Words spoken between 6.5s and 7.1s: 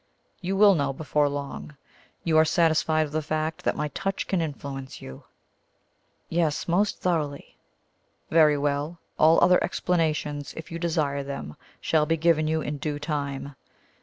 most